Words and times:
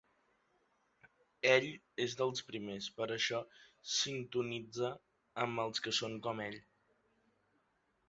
Ell 1.49 1.67
és 2.05 2.15
dels 2.21 2.43
primers 2.49 2.89
i 2.89 2.95
per 3.01 3.09
això 3.17 3.43
sintonitza 3.99 4.93
amb 5.47 5.67
els 5.69 5.87
que 5.89 5.99
són 6.03 6.21
com 6.29 6.47
ell. 6.51 6.63